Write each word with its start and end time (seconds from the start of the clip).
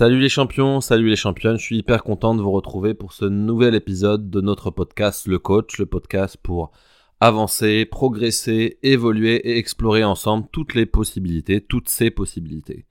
Salut 0.00 0.18
les 0.18 0.30
champions, 0.30 0.80
salut 0.80 1.10
les 1.10 1.14
championnes, 1.14 1.58
je 1.58 1.62
suis 1.62 1.76
hyper 1.76 2.02
content 2.02 2.34
de 2.34 2.40
vous 2.40 2.52
retrouver 2.52 2.94
pour 2.94 3.12
ce 3.12 3.26
nouvel 3.26 3.74
épisode 3.74 4.30
de 4.30 4.40
notre 4.40 4.70
podcast 4.70 5.26
Le 5.26 5.38
Coach, 5.38 5.76
le 5.76 5.84
podcast 5.84 6.38
pour 6.42 6.72
avancer, 7.20 7.84
progresser, 7.84 8.78
évoluer 8.82 9.46
et 9.46 9.58
explorer 9.58 10.02
ensemble 10.02 10.46
toutes 10.52 10.72
les 10.72 10.86
possibilités, 10.86 11.60
toutes 11.60 11.90
ces 11.90 12.10
possibilités. 12.10 12.86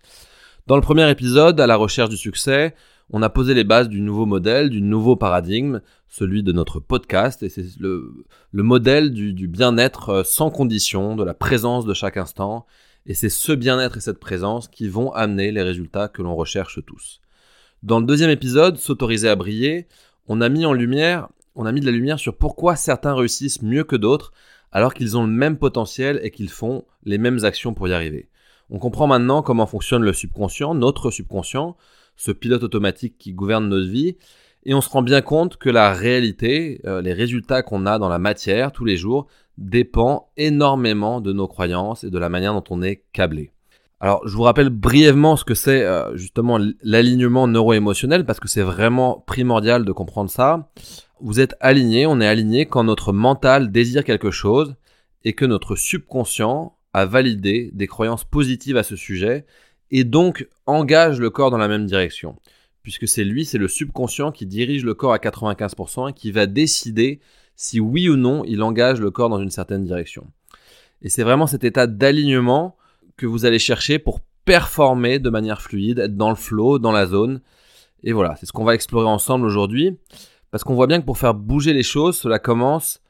Dans 0.68 0.76
le 0.76 0.84
premier 0.84 1.10
épisode, 1.10 1.60
à 1.60 1.66
la 1.66 1.78
recherche 1.78 2.12
du 2.12 2.16
succès, 2.16 2.76
on 3.10 3.24
a 3.24 3.30
posé 3.32 3.56
les 3.56 3.64
bases 3.64 3.90
du 3.90 4.02
nouveau 4.02 4.28
modèle, 4.28 4.70
du 4.70 4.84
nouveau 4.84 5.16
paradigme, 5.16 5.82
celui 6.08 6.44
de 6.44 6.52
notre 6.52 6.80
podcast, 6.80 7.42
et 7.42 7.50
c'est 7.50 7.66
le, 7.80 8.24
modèle 8.54 9.12
du, 9.12 9.48
bien-être 9.48 10.10
euh, 10.10 10.24
sans 10.24 10.52
condition, 10.52 11.16
de 11.16 11.24
la 11.24 11.34
présence 11.34 11.86
de 11.86 11.96
chaque 11.96 12.18
instant, 12.18 12.68
et 13.06 13.14
c'est 13.14 13.30
ce 13.30 13.52
bien-être 13.52 13.98
et 13.98 14.02
cette 14.02 14.20
présence 14.20 14.68
qui 14.68 14.88
vont 14.88 15.12
amener 15.14 15.52
les 15.52 15.62
résultats 15.62 16.08
que 16.08 16.22
l'on 16.22 16.36
recherche 16.36 16.80
tous. 16.86 17.22
Dans 17.84 18.00
le 18.00 18.06
deuxième 18.06 18.30
épisode, 18.30 18.78
S'autoriser 18.78 19.30
à 19.30 19.36
briller, 19.36 19.88
on 20.28 20.42
a 20.42 20.50
mis 20.50 20.66
en 20.66 20.74
lumière, 20.74 21.30
on 21.56 21.66
a 21.66 21.72
mis 21.72 21.82
de 21.82 21.86
la 21.86 21.92
lumière 21.92 22.20
sur 22.20 22.38
pourquoi 22.38 22.76
certains 22.76 23.16
réussissent 23.16 23.62
mieux 23.62 23.84
que 23.84 23.96
d'autres 23.96 24.32
alors 24.72 24.94
qu'ils 24.94 25.18
ont 25.18 25.26
le 25.26 25.32
même 25.32 25.58
potentiel 25.58 26.20
et 26.24 26.32
qu'ils 26.32 26.50
font 26.50 26.86
les 27.04 27.18
mêmes 27.18 27.44
actions 27.44 27.74
pour 27.74 27.88
y 27.88 27.94
arriver. 27.94 28.30
On 28.70 28.78
comprend 28.78 29.08
maintenant 29.08 29.42
comment 29.42 29.66
fonctionne 29.66 30.04
le 30.04 30.14
subconscient, 30.14 30.76
notre 30.76 31.10
subconscient, 31.10 31.76
ce 32.16 32.32
pilote 32.32 32.64
automatique 32.64 33.18
qui 33.18 33.34
gouverne 33.34 33.68
notre 33.68 33.90
vie, 33.90 34.18
et 34.66 34.74
on 34.74 34.82
se 34.82 34.90
rend 34.90 35.02
bien 35.02 35.22
compte 35.22 35.58
que 35.58 35.70
la 35.70 35.94
réalité, 35.94 36.82
euh, 36.86 37.02
les 37.02 37.14
résultats 37.14 37.64
qu'on 37.64 37.86
a 37.86 37.98
dans 37.98 38.10
la 38.10 38.20
matière 38.20 38.72
tous 38.72 38.86
les 38.86 38.98
jours, 38.98 39.28
dépend 39.60 40.30
énormément 40.38 41.22
de 41.22 41.34
nos 41.34 41.48
croyances 41.48 42.04
et 42.04 42.10
de 42.10 42.18
la 42.18 42.30
manière 42.30 42.54
dont 42.54 42.64
on 42.70 42.82
est 42.82 43.04
câblé. 43.14 43.52
Alors, 44.00 44.26
je 44.26 44.34
vous 44.34 44.44
rappelle 44.44 44.70
brièvement 44.70 45.36
ce 45.36 45.44
que 45.44 45.54
c'est 45.54 45.84
euh, 45.84 46.16
justement 46.16 46.58
l'alignement 46.82 47.48
neuro-émotionnel 47.48 48.26
parce 48.26 48.40
que 48.40 48.48
c'est 48.48 48.62
vraiment 48.62 49.22
primordial 49.28 49.84
de 49.84 49.92
comprendre 49.92 50.30
ça. 50.30 50.72
Vous 51.20 51.42
êtes 51.42 51.56
aligné, 51.60 52.08
on 52.08 52.22
est 52.22 52.28
aligné 52.28 52.66
quand 52.66 52.86
notre 52.86 53.12
mental 53.12 53.72
désire 53.72 54.06
quelque 54.06 54.32
chose 54.32 54.76
et 55.26 55.34
que 55.34 55.44
notre 55.44 55.76
subconscient 55.76 56.78
a 56.94 57.06
validé 57.06 57.72
des 57.74 57.88
croyances 57.88 58.24
positives 58.24 58.78
à 58.78 58.84
ce 58.84 58.96
sujet 58.96 59.46
et 59.92 60.06
donc 60.06 60.48
engage 60.66 61.20
le 61.20 61.30
corps 61.30 61.52
dans 61.52 61.58
la 61.58 61.68
même 61.68 61.86
direction. 61.86 62.38
Puisque 62.84 63.10
c'est 63.10 63.26
lui, 63.26 63.44
c'est 63.44 63.58
le 63.58 63.68
subconscient 63.68 64.32
qui 64.32 64.46
dirige 64.46 64.86
le 64.86 64.94
corps 64.94 65.12
à 65.12 65.18
95% 65.18 66.12
et 66.12 66.14
qui 66.14 66.32
va 66.32 66.46
décider 66.46 67.20
si 67.60 67.82
oui 67.82 68.08
ou 68.08 68.16
non 68.16 68.46
il 68.46 68.64
engage 68.64 69.02
le 69.02 69.12
corps 69.12 69.28
dans 69.28 69.42
une 69.42 69.50
certaine 69.52 69.84
direction. 69.84 70.26
Et 71.02 71.10
c'est 71.10 71.24
vraiment 71.24 71.46
cet 71.46 71.66
état 71.66 71.88
d'alignement 71.88 72.78
que 73.18 73.26
vous 73.26 73.46
allez 73.46 73.60
chercher 73.60 74.00
pour 74.00 74.22
performer 74.46 75.20
de 75.20 75.30
manière 75.30 75.62
fluide, 75.62 76.00
être 76.00 76.16
dans 76.16 76.30
le 76.30 76.38
flow, 76.38 76.80
dans 76.80 76.94
la 76.94 77.06
zone. 77.06 77.42
Et 78.02 78.14
voilà, 78.14 78.38
c'est 78.38 78.46
ce 78.46 78.54
qu'on 78.54 78.64
va 78.64 78.76
explorer 78.76 79.08
ensemble 79.08 79.46
aujourd'hui. 79.46 79.98
Parce 80.52 80.64
qu'on 80.64 80.74
voit 80.74 80.88
bien 80.88 81.02
que 81.02 81.06
pour 81.06 81.18
faire 81.18 81.34
bouger 81.34 81.74
les 81.74 81.84
choses, 81.84 82.18
cela 82.18 82.40
commence 82.40 83.02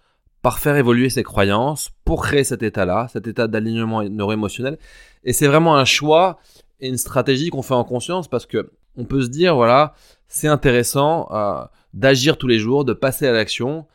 par 0.41 0.57
faire 0.57 0.77
évoluer 0.77 1.11
ses 1.11 1.21
croyances, 1.21 1.91
pour 2.03 2.23
créer 2.23 2.43
cet 2.43 2.63
état-là, 2.63 3.07
cet 3.13 3.27
état 3.27 3.47
d'alignement 3.47 4.01
neuro-émotionnel. 4.03 4.79
Et 5.23 5.31
c'est 5.31 5.47
vraiment 5.47 5.75
un 5.75 5.85
choix 5.85 6.39
et 6.79 6.87
une 6.87 6.97
stratégie 6.97 7.51
qu'on 7.51 7.61
fait 7.61 7.75
en 7.75 7.83
conscience 7.83 8.27
parce 8.27 8.47
que 8.47 8.71
on 8.97 9.05
peut 9.05 9.21
se 9.21 9.29
dire, 9.29 9.53
voilà, 9.53 9.93
c'est 10.27 10.47
intéressant 10.47 11.27
euh, 11.31 11.63
d'agir 11.93 12.37
tous 12.37 12.47
les 12.47 12.57
jours, 12.57 12.83
de 12.83 12.93
passer 12.93 13.27
à 13.27 13.31
l'action, 13.31 13.85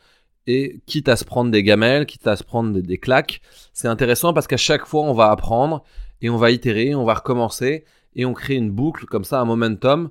et 0.47 0.81
quitte 0.85 1.09
à 1.09 1.15
se 1.15 1.25
prendre 1.25 1.51
des 1.51 1.63
gamelles, 1.63 2.05
quitte 2.05 2.27
à 2.27 2.35
se 2.35 2.43
prendre 2.43 2.79
des, 2.79 2.97
claques, 2.97 3.41
c'est 3.73 3.87
intéressant 3.87 4.33
parce 4.33 4.47
qu'à 4.47 4.57
chaque 4.57 4.85
fois 4.85 5.03
on 5.03 5.13
va 5.13 5.31
apprendre 5.31 5.83
et 6.21 6.29
on 6.29 6.37
va 6.37 6.51
itérer, 6.51 6.95
on 6.95 7.03
va 7.03 7.15
recommencer 7.15 7.85
et 8.15 8.25
on 8.25 8.33
crée 8.33 8.55
une 8.55 8.71
boucle 8.71 9.05
comme 9.05 9.23
ça, 9.23 9.41
un 9.41 9.45
momentum 9.45 10.09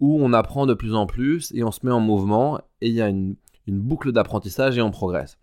où 0.00 0.18
on 0.22 0.32
apprend 0.32 0.66
de 0.66 0.74
plus 0.74 0.94
en 0.94 1.06
plus 1.06 1.52
et 1.54 1.64
on 1.64 1.70
se 1.70 1.84
met 1.84 1.92
en 1.92 2.00
mouvement 2.00 2.58
et 2.80 2.88
il 2.88 2.94
y 2.94 3.02
a 3.02 3.08
une, 3.08 3.36
une 3.66 3.78
boucle 3.78 4.12
d'apprentissage 4.12 4.76
et 4.78 4.82
on 4.82 4.90
progresse. 4.90 5.38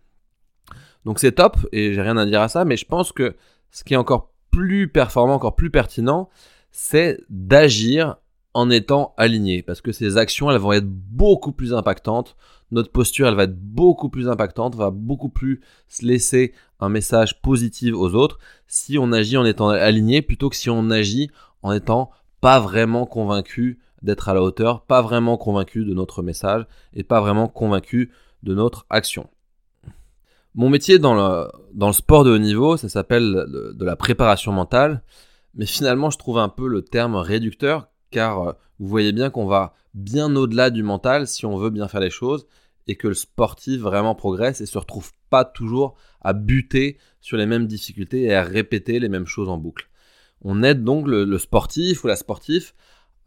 Donc 1.05 1.19
c'est 1.19 1.33
top 1.33 1.57
et 1.71 1.93
j'ai 1.93 2.01
rien 2.01 2.17
à 2.17 2.25
dire 2.25 2.41
à 2.41 2.49
ça, 2.49 2.65
mais 2.65 2.77
je 2.77 2.85
pense 2.85 3.11
que 3.11 3.35
ce 3.71 3.83
qui 3.83 3.93
est 3.93 3.97
encore 3.97 4.31
plus 4.51 4.87
performant, 4.87 5.35
encore 5.35 5.55
plus 5.55 5.69
pertinent, 5.69 6.29
c'est 6.71 7.19
d'agir 7.29 8.17
en 8.53 8.69
étant 8.69 9.13
aligné 9.17 9.61
parce 9.61 9.81
que 9.81 9.91
ces 9.91 10.17
actions 10.17 10.49
elles 10.49 10.57
vont 10.57 10.71
être 10.71 10.87
beaucoup 10.87 11.51
plus 11.51 11.73
impactantes 11.73 12.35
notre 12.71 12.91
posture 12.91 13.27
elle 13.27 13.35
va 13.35 13.43
être 13.43 13.59
beaucoup 13.59 14.09
plus 14.09 14.27
impactante 14.27 14.75
va 14.75 14.89
beaucoup 14.89 15.29
plus 15.29 15.61
se 15.87 16.05
laisser 16.05 16.53
un 16.79 16.89
message 16.89 17.41
positif 17.41 17.93
aux 17.93 18.13
autres. 18.15 18.39
Si 18.67 18.97
on 18.97 19.11
agit 19.11 19.37
en 19.37 19.45
étant 19.45 19.69
aligné 19.69 20.21
plutôt 20.21 20.49
que 20.49 20.55
si 20.55 20.69
on 20.69 20.89
agit 20.89 21.29
en 21.61 21.71
étant 21.71 22.11
pas 22.41 22.59
vraiment 22.59 23.05
convaincu 23.05 23.79
d'être 24.01 24.29
à 24.29 24.33
la 24.33 24.41
hauteur 24.41 24.85
pas 24.85 25.01
vraiment 25.01 25.37
convaincu 25.37 25.85
de 25.85 25.93
notre 25.93 26.21
message 26.21 26.65
et 26.93 27.03
pas 27.03 27.21
vraiment 27.21 27.47
convaincu 27.47 28.11
de 28.43 28.53
notre 28.53 28.85
action. 28.89 29.29
Mon 30.53 30.69
métier 30.69 30.99
dans 30.99 31.13
le, 31.13 31.91
sport 31.91 32.23
de 32.23 32.31
haut 32.31 32.37
niveau 32.37 32.77
ça 32.77 32.89
s'appelle 32.89 33.45
de 33.75 33.85
la 33.85 33.95
préparation 33.95 34.51
mentale. 34.51 35.01
Mais 35.57 35.65
finalement 35.65 36.09
je 36.09 36.17
trouve 36.17 36.37
un 36.37 36.49
peu 36.49 36.67
le 36.67 36.81
terme 36.81 37.15
réducteur 37.15 37.87
car 38.15 38.39
euh, 38.39 38.53
vous 38.79 38.87
voyez 38.87 39.11
bien 39.11 39.29
qu'on 39.29 39.45
va 39.45 39.73
bien 39.93 40.33
au-delà 40.37 40.69
du 40.69 40.83
mental 40.83 41.27
si 41.27 41.45
on 41.45 41.57
veut 41.57 41.69
bien 41.69 41.89
faire 41.89 41.99
les 41.99 42.09
choses 42.09 42.47
et 42.87 42.95
que 42.95 43.09
le 43.09 43.13
sportif 43.13 43.81
vraiment 43.81 44.15
progresse 44.15 44.61
et 44.61 44.65
se 44.65 44.77
retrouve 44.77 45.11
pas 45.29 45.43
toujours 45.43 45.95
à 46.21 46.31
buter 46.31 46.97
sur 47.19 47.35
les 47.35 47.45
mêmes 47.45 47.67
difficultés 47.67 48.23
et 48.23 48.33
à 48.33 48.41
répéter 48.41 49.01
les 49.01 49.09
mêmes 49.09 49.25
choses 49.25 49.49
en 49.49 49.57
boucle. 49.57 49.89
On 50.41 50.63
aide 50.63 50.85
donc 50.85 51.07
le, 51.07 51.37
sportif 51.37 52.05
ou 52.05 52.07
la 52.07 52.15
sportive 52.15 52.71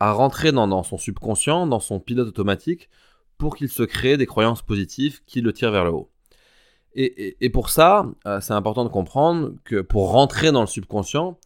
à 0.00 0.12
rentrer 0.12 0.53
dans, 0.53 0.82
son 0.82 0.97
subconscient, 0.97 1.66
dans 1.66 1.81
son 1.81 2.00
pilote 2.00 2.28
automatique, 2.28 2.88
pour 3.37 3.56
qu'il 3.56 3.69
se 3.69 3.82
crée 3.82 4.16
des 4.16 4.27
croyances 4.27 4.62
positives 4.62 5.21
qui 5.27 5.43
le 5.43 5.53
tirent 5.53 5.72
vers 5.72 5.84
le 5.84 5.91
haut. 5.91 6.10
Et, 6.94 7.50
pour 7.50 7.69
ça, 7.69 8.06
euh, 8.27 8.41
c'est 8.41 8.54
important 8.54 8.84
de 8.84 8.88
comprendre 8.88 9.53
que 9.65 9.82
pour 9.82 10.10
rentrer 10.12 10.50
dans 10.50 10.62
le 10.62 10.66
subconscient, 10.66 11.38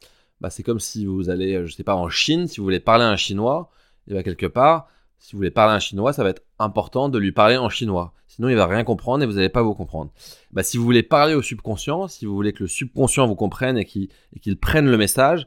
bah, 0.42 0.50
c'est 0.50 0.64
comme 0.64 0.80
si 0.80 1.06
vous 1.06 1.30
allez, 1.30 1.54
euh, 1.54 1.66
je 1.66 1.72
sais 1.72 1.84
pas, 1.84 1.94
en 1.94 2.08
Chine, 2.08 2.48
si 2.48 2.58
vous 2.58 2.64
voulez 2.64 2.80
parler 2.80 3.04
à 3.04 3.08
un 3.08 3.16
Chinois, 3.16 3.70
et 4.08 4.12
bien 4.12 4.24
quelque 4.24 4.46
part, 4.46 4.88
si 5.20 5.32
vous 5.32 5.38
voulez 5.38 5.52
parler 5.52 5.72
à 5.72 5.76
un 5.76 5.78
Chinois, 5.78 6.12
ça 6.12 6.24
va 6.24 6.30
être 6.30 6.42
important 6.58 7.08
de 7.08 7.16
lui 7.16 7.30
parler 7.30 7.56
en 7.56 7.68
chinois. 7.68 8.12
Sinon, 8.26 8.48
il 8.48 8.56
va 8.56 8.66
rien 8.66 8.82
comprendre 8.82 9.22
et 9.22 9.26
vous 9.26 9.34
n'allez 9.34 9.50
pas 9.50 9.62
vous 9.62 9.74
comprendre. 9.74 10.10
Bah, 10.50 10.64
si 10.64 10.78
vous 10.78 10.84
voulez 10.84 11.04
parler 11.04 11.34
au 11.34 11.42
subconscient, 11.42 12.08
si 12.08 12.26
vous 12.26 12.34
voulez 12.34 12.52
que 12.52 12.64
le 12.64 12.68
subconscient 12.68 13.28
vous 13.28 13.36
comprenne 13.36 13.78
et 13.78 13.84
qu'il 13.84 14.58
prenne 14.60 14.90
le 14.90 14.96
message, 14.96 15.46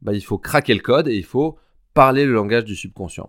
bah, 0.00 0.12
il 0.14 0.22
faut 0.22 0.38
craquer 0.38 0.74
le 0.74 0.80
code 0.80 1.08
et 1.08 1.16
il 1.16 1.24
faut 1.24 1.58
parler 1.92 2.24
le 2.24 2.32
langage 2.32 2.64
du 2.64 2.76
subconscient. 2.76 3.28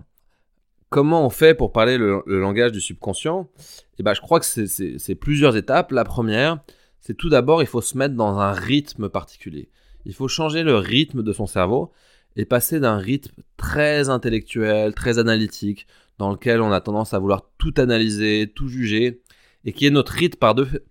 Comment 0.89 1.25
on 1.25 1.31
fait 1.31 1.55
pour 1.55 1.71
parler 1.71 1.97
le, 1.97 2.21
langage 2.27 2.73
du 2.73 2.79
subconscient? 2.79 3.49
Et 3.97 4.03
bah, 4.03 4.13
je 4.13 4.21
crois 4.21 4.39
que 4.39 4.45
c'est 4.45 5.15
plusieurs 5.15 5.57
étapes. 5.57 5.91
La 5.91 6.03
première, 6.03 6.59
c'est 6.99 7.17
tout 7.17 7.29
d'abord, 7.29 7.63
il 7.63 7.67
faut 7.67 7.81
se 7.81 7.97
mettre 7.97 8.13
dans 8.13 8.37
un 8.37 8.51
rythme 8.51 9.09
particulier. 9.09 9.71
Il 10.07 10.13
faut 10.13 10.29
changer 10.29 10.63
le 10.63 10.77
rythme 10.77 11.21
de 11.21 11.33
son 11.33 11.47
cerveau 11.47 11.91
et 12.37 12.45
passer 12.45 12.79
d'un 12.79 12.97
rythme 12.97 13.43
très 13.57 14.07
intellectuel, 14.07 14.93
très 14.93 15.19
analytique, 15.19 15.85
dans 16.17 16.31
lequel 16.31 16.61
on 16.61 16.71
a 16.71 16.79
tendance 16.79 17.13
à 17.13 17.19
vouloir 17.19 17.51
tout 17.57 17.73
analyser, 17.75 18.49
tout 18.55 18.69
juger, 18.69 19.21
et 19.65 19.73
qui 19.73 19.85
est 19.85 19.89
notre 19.89 20.13
rythme 20.13 20.39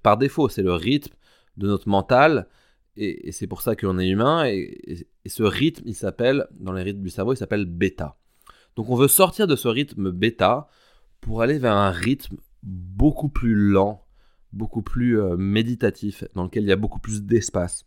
par, 0.02 0.18
défaut. 0.18 0.50
C'est 0.50 0.62
le 0.62 0.74
rythme 0.74 1.14
de 1.56 1.66
notre 1.66 1.88
mental, 1.88 2.46
et, 2.98 3.32
c'est 3.32 3.46
pour 3.46 3.62
ça 3.62 3.74
qu'on 3.74 3.98
est 3.98 4.06
humain, 4.06 4.44
et, 4.44 5.06
et, 5.24 5.28
ce 5.30 5.42
rythme, 5.44 5.84
il 5.86 5.94
s'appelle, 5.94 6.46
dans 6.60 6.74
les 6.74 6.82
rythmes 6.82 7.02
du 7.02 7.10
cerveau, 7.10 7.32
il 7.32 7.38
s'appelle 7.38 7.64
bêta. 7.64 8.18
Donc 8.76 8.90
on 8.90 8.96
veut 8.96 9.08
sortir 9.08 9.46
de 9.46 9.56
ce 9.56 9.68
rythme 9.68 10.10
bêta 10.10 10.68
pour 11.22 11.40
aller 11.40 11.58
vers 11.58 11.74
un 11.74 11.90
rythme 11.90 12.36
beaucoup 12.62 13.30
plus 13.30 13.54
lent, 13.54 14.04
beaucoup 14.52 14.82
plus 14.82 15.18
euh, 15.18 15.38
méditatif, 15.38 16.24
dans 16.34 16.44
lequel 16.44 16.64
il 16.64 16.68
y 16.68 16.72
a 16.72 16.76
beaucoup 16.76 17.00
plus 17.00 17.22
d'espace 17.22 17.86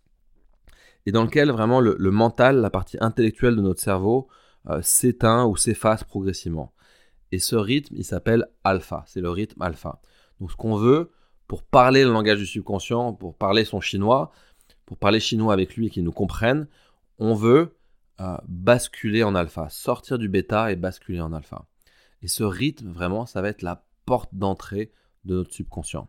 et 1.10 1.12
dans 1.12 1.24
lequel 1.24 1.50
vraiment 1.50 1.80
le, 1.80 2.12
mental, 2.12 2.58
la 2.58 2.70
partie 2.70 2.98
intellectuelle 3.02 3.56
de 3.56 3.62
notre 3.62 3.82
cerveau, 3.82 4.28
euh, 4.70 4.80
s'éteint 4.84 5.48
ou 5.48 5.58
s'efface 5.58 6.04
progressivement. 6.04 6.72
Et 7.32 7.40
ce 7.40 7.56
rythme, 7.56 7.96
il 7.98 8.06
s'appelle 8.06 8.46
alpha, 8.64 9.04
c'est 9.08 9.20
le 9.20 9.32
rythme 9.32 9.60
alpha. 9.64 10.04
Donc 10.40 10.52
ce 10.52 10.56
qu'on 10.56 10.76
veut, 10.76 11.10
pour 11.48 11.64
parler 11.64 12.04
le 12.04 12.12
langage 12.12 12.38
du 12.38 12.46
subconscient, 12.46 13.14
pour 13.14 13.34
parler 13.36 13.66
son 13.66 13.82
chinois, 13.82 14.32
pour 14.86 14.98
parler 14.98 15.20
chinois 15.20 15.52
avec 15.52 15.76
lui 15.76 15.88
et 15.88 15.90
qu'il 15.90 16.04
nous 16.04 16.12
comprenne, 16.12 16.68
on 17.18 17.34
veut 17.34 17.76
euh, 18.22 18.38
basculer 18.48 19.24
en 19.24 19.34
alpha, 19.34 19.68
sortir 19.72 20.20
du 20.20 20.30
bêta 20.30 20.72
et 20.72 20.76
basculer 20.76 21.22
en 21.22 21.34
alpha. 21.34 21.66
Et 22.22 22.28
ce 22.28 22.44
rythme, 22.44 22.92
vraiment, 22.92 23.26
ça 23.26 23.42
va 23.42 23.50
être 23.50 23.64
la 23.64 23.84
porte 24.06 24.30
d'entrée 24.34 24.92
de 25.26 25.38
notre 25.38 25.56
subconscient. 25.56 26.08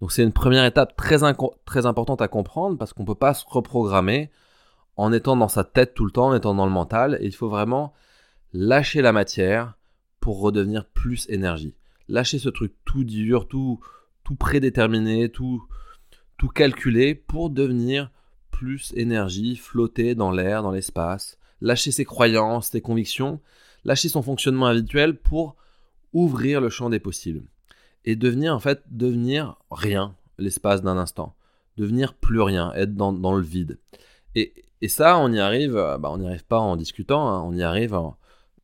Donc 0.00 0.12
c'est 0.12 0.22
une 0.22 0.32
première 0.32 0.64
étape 0.64 0.96
très, 0.96 1.18
très 1.64 1.86
importante 1.86 2.20
à 2.20 2.28
comprendre 2.28 2.76
parce 2.76 2.92
qu'on 2.92 3.02
ne 3.02 3.06
peut 3.06 3.14
pas 3.14 3.34
se 3.34 3.44
reprogrammer 3.46 4.30
en 4.96 5.12
étant 5.12 5.36
dans 5.36 5.48
sa 5.48 5.64
tête 5.64 5.94
tout 5.94 6.04
le 6.04 6.10
temps, 6.10 6.28
en 6.28 6.34
étant 6.34 6.54
dans 6.54 6.66
le 6.66 6.72
mental. 6.72 7.18
Et 7.20 7.26
il 7.26 7.34
faut 7.34 7.48
vraiment 7.48 7.94
lâcher 8.52 9.02
la 9.02 9.12
matière 9.12 9.74
pour 10.20 10.40
redevenir 10.40 10.86
plus 10.86 11.26
énergie. 11.28 11.74
Lâcher 12.08 12.38
ce 12.38 12.48
truc 12.48 12.74
tout 12.84 13.04
dur, 13.04 13.48
tout, 13.48 13.80
tout 14.24 14.34
prédéterminé, 14.34 15.28
tout, 15.28 15.62
tout 16.36 16.48
calculé 16.48 17.14
pour 17.14 17.50
devenir 17.50 18.10
plus 18.50 18.92
énergie, 18.96 19.56
flotter 19.56 20.14
dans 20.14 20.30
l'air, 20.30 20.62
dans 20.62 20.70
l'espace. 20.70 21.38
Lâcher 21.60 21.92
ses 21.92 22.04
croyances, 22.04 22.68
ses 22.68 22.80
convictions. 22.80 23.40
lâcher 23.84 24.08
son 24.08 24.22
fonctionnement 24.22 24.66
habituel 24.66 25.18
pour 25.18 25.56
ouvrir 26.12 26.60
le 26.60 26.68
champ 26.68 26.90
des 26.90 27.00
possibles 27.00 27.42
et 28.04 28.16
devenir 28.16 28.54
en 28.54 28.60
fait 28.60 28.82
devenir 28.90 29.56
rien 29.70 30.14
l'espace 30.38 30.82
d'un 30.82 30.96
instant, 30.96 31.34
devenir 31.76 32.14
plus 32.14 32.40
rien, 32.40 32.72
être 32.74 32.94
dans, 32.94 33.34
le 33.34 33.42
vide. 33.42 33.78
Et, 34.34 34.52
ça, 34.88 35.16
on 35.18 35.32
y 35.32 35.40
arrive, 35.40 35.76
euh, 35.78 35.96
bah, 35.96 36.10
on 36.12 36.18
n'y 36.18 36.26
arrive 36.26 36.44
pas 36.44 36.58
en 36.58 36.76
discutant, 36.76 37.26
hein. 37.26 37.42
on 37.42 37.54
y 37.54 37.62
arrive 37.62 37.98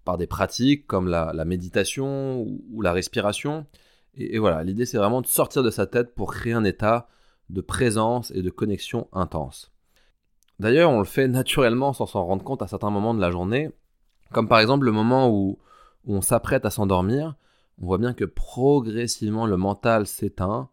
par 0.05 0.19
des 0.19 0.27
pratiques 0.27 0.87
comme 0.87 1.09
la, 1.09 1.33
méditation 1.47 2.43
ou, 2.43 2.83
la 2.83 2.93
respiration. 2.93 3.67
Et, 4.15 4.35
et 4.35 4.39
voilà, 4.39 4.63
l'idée 4.63 4.85
c'est 4.85 4.99
vraiment 4.99 5.23
de 5.23 5.27
sortir 5.27 5.63
de 5.63 5.71
sa 5.71 5.87
tête 5.87 6.15
pour 6.15 6.35
créer 6.35 6.53
un 6.53 6.65
état 6.65 7.09
de 7.49 7.61
présence 7.61 8.31
et 8.33 8.43
de 8.43 8.51
connexion 8.51 9.09
intense. 9.13 9.73
D'ailleurs, 10.61 10.91
on 10.91 10.99
le 10.99 11.07
fait 11.07 11.27
naturellement 11.27 11.95
sans 11.95 12.05
s'en 12.05 12.25
rendre 12.25 12.45
compte 12.45 12.61
à 12.61 12.67
certains 12.67 12.91
moments 12.91 13.15
de 13.15 13.21
la 13.21 13.31
journée, 13.31 13.71
comme 14.31 14.47
par 14.47 14.61
exemple 14.61 14.85
le 14.85 14.93
moment 14.93 15.31
où, 15.31 15.59
on 16.07 16.23
s'apprête 16.23 16.65
à 16.65 16.71
s'endormir, 16.71 17.35
on 17.81 17.87
voit 17.87 17.99
bien 17.99 18.13
que 18.13 18.25
progressivement 18.25 19.47
le 19.47 19.57
mental 19.57 20.07
s'éteint, 20.07 20.69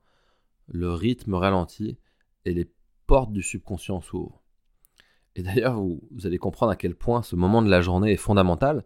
le 0.67 0.91
rythme 0.91 1.35
ralentit 1.35 1.97
et 2.45 2.53
les 2.53 2.69
portes 3.07 3.31
du 3.31 3.41
subconscient 3.41 4.01
s'ouvrent. 4.01 4.41
Et 5.35 5.43
d'ailleurs, 5.43 5.79
vous, 5.79 6.01
allez 6.25 6.37
comprendre 6.37 6.71
à 6.71 6.75
quel 6.75 6.95
point 6.95 7.21
ce 7.21 7.35
moment 7.35 7.61
de 7.61 7.69
la 7.69 7.81
journée 7.81 8.11
est 8.11 8.17
fondamental 8.17 8.83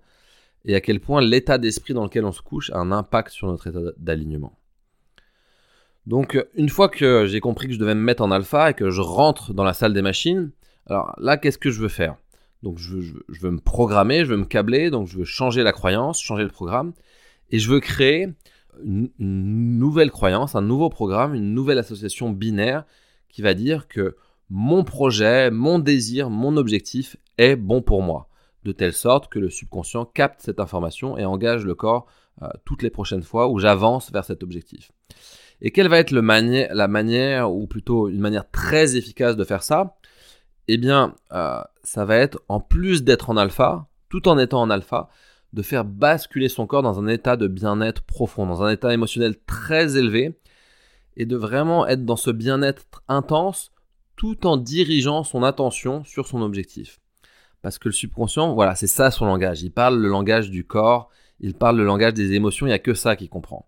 et 0.65 0.75
à 0.75 0.81
quel 0.81 1.00
point 1.00 1.21
l'état 1.21 1.57
d'esprit 1.57 1.94
dans 1.94 2.03
lequel 2.03 2.25
on 2.25 2.31
se 2.31 2.41
couche 2.41 2.69
a 2.71 2.77
un 2.77 2.91
impact 2.91 3.31
sur 3.31 3.47
notre 3.47 3.68
état 3.68 3.79
d'alignement. 3.97 4.53
Donc, 6.06 6.38
une 6.56 6.69
fois 6.69 6.89
que 6.89 7.25
j'ai 7.25 7.39
compris 7.39 7.67
que 7.67 7.74
je 7.74 7.79
devais 7.79 7.95
me 7.95 8.01
mettre 8.01 8.24
en 8.24 8.31
alpha 8.31 8.71
et 8.71 8.74
que 8.74 8.89
je 8.89 9.01
rentre 9.01 9.53
dans 9.53 9.63
la 9.63 9.74
salle 9.74 9.94
des 9.94 10.01
machines, 10.01 10.51
alors 10.88 11.15
là, 11.17 11.38
qu'est-ce 11.38 11.57
que 11.57 11.71
je 11.71 11.79
veux 11.79 11.88
faire? 11.88 12.17
Donc, 12.63 12.77
je 12.77 12.97
veux, 13.39 13.51
me 13.51 13.59
programmer, 13.59 14.25
je 14.25 14.31
veux 14.31 14.38
me 14.38 14.45
câbler, 14.45 14.91
donc 14.91 15.07
je 15.07 15.17
veux 15.17 15.25
changer 15.25 15.63
la 15.63 15.71
croyance, 15.71 16.21
changer 16.21 16.44
le 16.44 16.50
programme, 16.50 16.94
et 17.51 17.59
je 17.59 17.69
veux 17.69 17.80
créer 17.80 18.30
une, 18.83 19.09
nouvelle 19.19 20.12
croyance, 20.12 20.56
un 20.56 20.62
nouveau 20.62 20.89
programme, 20.89 21.36
une 21.36 21.53
nouvelle 21.53 21.77
association 21.77 22.30
binaire 22.30 22.86
qui 23.30 23.42
va 23.42 23.53
dire 23.53 23.88
que 23.88 24.15
mon 24.50 24.83
projet, 24.83 25.51
mon 25.51 25.80
désir, 25.80 26.30
mon 26.30 26.57
objectif 26.57 27.18
est 27.38 27.56
bon 27.56 27.81
pour 27.81 28.01
moi, 28.01 28.30
de 28.63 28.71
telle 28.71 28.94
sorte 28.94 29.30
que 29.30 29.39
le 29.39 29.50
subconscient 29.50 30.06
capte 30.06 30.42
cette 30.42 30.59
information 30.59 31.18
et 31.18 31.25
engage 31.25 31.65
le 31.65 31.75
corps 31.75 32.07
euh, 32.42 32.48
toutes 32.65 32.83
les 32.83 32.89
prochaines 32.89 33.24
fois 33.24 33.50
où 33.50 33.59
j'avance 33.59 34.12
vers 34.12 34.25
cet 34.25 34.44
objectif. 34.44 34.92
Et 35.62 35.71
quelle 35.71 35.89
va 35.89 36.00
être 36.00 36.12
la 36.12 36.21
manière, 36.88 37.51
ou 37.51 37.68
plutôt 37.68 38.09
une 38.09 38.19
manière 38.19 38.50
très 38.50 38.95
efficace 38.98 39.36
de 39.36 39.44
faire 39.44 39.63
ça? 39.63 39.95
Eh 40.68 40.77
bien, 40.77 41.15
euh, 41.33 41.62
ça 41.83 42.06
va 42.06 42.15
être, 42.18 42.42
en 42.48 42.59
plus 42.59 43.03
d'être 43.03 43.30
en 43.30 43.38
alpha, 43.38 43.88
tout 44.09 44.27
en 44.27 44.39
étant 44.39 44.62
en 44.62 44.69
alpha, 44.69 45.09
de 45.53 45.62
faire 45.62 45.86
basculer 45.86 46.50
son 46.50 46.65
corps 46.65 46.81
dans 46.81 47.00
un 47.00 47.07
état 47.07 47.36
de 47.36 47.48
bien-être 47.48 48.03
profond, 48.03 48.45
dans 48.45 48.63
un 48.63 48.71
état 48.71 48.94
émotionnel 48.94 49.36
très 49.45 49.98
élevé, 49.98 50.38
et 51.18 51.25
de 51.25 51.36
vraiment 51.36 51.88
être 51.88 52.06
dans 52.06 52.15
ce 52.15 52.31
bien-être 52.31 52.86
intense 53.07 53.71
tout 54.15 54.48
en 54.48 54.57
dirigeant 54.57 55.24
son 55.24 55.44
attention 55.44 56.03
sur 56.03 56.27
son 56.27 56.42
objectif. 56.42 57.00
Parce 57.62 57.77
que 57.77 57.89
le 57.89 57.94
subconscient, 57.94 58.53
voilà, 58.53 58.75
c'est 58.75 58.88
ça 58.88 59.12
son 59.12 59.25
langage. 59.25 59.62
Il 59.62 59.71
parle 59.71 60.00
le 60.00 60.07
langage 60.07 60.50
du 60.50 60.65
corps, 60.65 61.09
il 61.39 61.53
parle 61.53 61.77
le 61.77 61.83
langage 61.83 62.13
des 62.13 62.33
émotions, 62.33 62.65
il 62.65 62.69
n'y 62.69 62.75
a 62.75 62.80
que 62.80 62.94
ça 62.94 63.15
qu'il 63.15 63.30
comprend. 63.30 63.68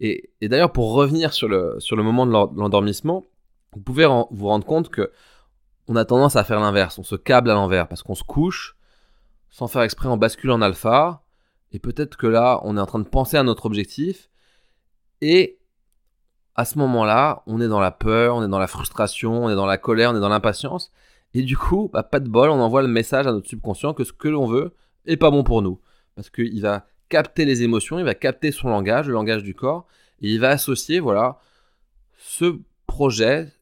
Et, 0.00 0.30
d'ailleurs, 0.42 0.72
pour 0.72 0.92
revenir 0.92 1.32
sur 1.32 1.48
le, 1.48 1.76
sur 1.78 1.96
le 1.96 2.02
moment 2.02 2.26
de 2.26 2.32
l'endormissement, 2.32 3.26
vous 3.72 3.80
pouvez 3.80 4.06
vous 4.06 4.48
rendre 4.48 4.66
compte 4.66 4.88
que 4.88 5.12
on 5.86 5.96
a 5.96 6.04
tendance 6.04 6.36
à 6.36 6.44
faire 6.44 6.60
l'inverse. 6.60 6.98
On 6.98 7.02
se 7.02 7.16
câble 7.16 7.50
à 7.50 7.54
l'envers 7.54 7.88
parce 7.88 8.02
qu'on 8.02 8.14
se 8.14 8.24
couche 8.24 8.73
sans 9.54 9.68
faire 9.68 9.82
exprès, 9.82 10.08
on 10.08 10.16
bascule 10.16 10.50
en 10.50 10.60
alpha. 10.60 11.22
Et 11.70 11.78
peut-être 11.78 12.16
que 12.16 12.26
là, 12.26 12.58
on 12.64 12.76
est 12.76 12.80
en 12.80 12.86
train 12.86 12.98
de 12.98 13.08
penser 13.08 13.36
à 13.36 13.44
notre 13.44 13.66
objectif. 13.66 14.28
Et 15.20 15.60
à 16.56 16.64
ce 16.64 16.76
moment-là, 16.78 17.44
on 17.46 17.60
est 17.60 17.68
dans 17.68 17.78
la 17.78 17.92
peur, 17.92 18.34
on 18.34 18.44
est 18.44 18.48
dans 18.48 18.58
la 18.58 18.66
frustration, 18.66 19.44
on 19.44 19.50
est 19.50 19.54
dans 19.54 19.64
la 19.64 19.78
colère, 19.78 20.10
on 20.10 20.16
est 20.16 20.20
dans 20.20 20.28
l'impatience. 20.28 20.90
Et 21.34 21.42
du 21.42 21.56
coup, 21.56 21.88
bah, 21.92 22.02
pas 22.02 22.18
de 22.18 22.28
bol, 22.28 22.50
on 22.50 22.60
envoie 22.60 22.82
le 22.82 22.88
message 22.88 23.28
à 23.28 23.32
notre 23.32 23.48
subconscient 23.48 23.94
que 23.94 24.02
ce 24.02 24.12
que 24.12 24.26
l'on 24.26 24.48
veut 24.48 24.74
est 25.06 25.16
pas 25.16 25.30
bon 25.30 25.44
pour 25.44 25.62
nous. 25.62 25.80
Parce 26.16 26.30
qu'il 26.30 26.60
va 26.60 26.88
capter 27.08 27.44
les 27.44 27.62
émotions, 27.62 28.00
il 28.00 28.04
va 28.04 28.16
capter 28.16 28.50
son 28.50 28.70
langage, 28.70 29.06
le 29.06 29.14
langage 29.14 29.44
du 29.44 29.54
corps, 29.54 29.86
et 30.20 30.32
il 30.32 30.40
va 30.40 30.48
associer, 30.48 30.98
voilà, 30.98 31.38
ce 32.18 32.58
projet, 32.88 33.52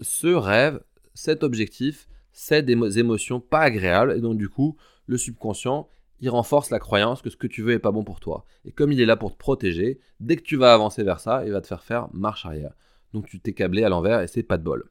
ce 0.00 0.28
rêve, 0.28 0.80
cet 1.12 1.44
objectif, 1.44 2.08
ces 2.32 2.64
émotions 2.98 3.40
pas 3.40 3.60
agréables, 3.60 4.12
et 4.16 4.20
donc 4.20 4.36
du 4.36 4.48
coup, 4.48 4.76
le 5.06 5.18
subconscient, 5.18 5.88
il 6.20 6.30
renforce 6.30 6.70
la 6.70 6.78
croyance 6.78 7.20
que 7.20 7.30
ce 7.30 7.36
que 7.36 7.48
tu 7.48 7.62
veux 7.62 7.72
est 7.72 7.78
pas 7.80 7.90
bon 7.90 8.04
pour 8.04 8.20
toi. 8.20 8.44
Et 8.64 8.70
comme 8.70 8.92
il 8.92 9.00
est 9.00 9.06
là 9.06 9.16
pour 9.16 9.32
te 9.32 9.36
protéger, 9.36 9.98
dès 10.20 10.36
que 10.36 10.42
tu 10.42 10.56
vas 10.56 10.72
avancer 10.72 11.02
vers 11.02 11.18
ça, 11.18 11.44
il 11.44 11.52
va 11.52 11.60
te 11.60 11.66
faire 11.66 11.82
faire 11.82 12.08
marche 12.12 12.46
arrière. 12.46 12.72
Donc 13.12 13.26
tu 13.26 13.40
t'es 13.40 13.52
câblé 13.52 13.82
à 13.82 13.88
l'envers 13.88 14.20
et 14.20 14.28
c'est 14.28 14.44
pas 14.44 14.56
de 14.56 14.62
bol. 14.62 14.84